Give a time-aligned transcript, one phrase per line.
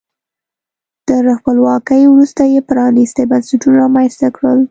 [1.07, 4.57] تر خپلواکۍ وروسته یې پرانیستي بنسټونه رامنځته کړل.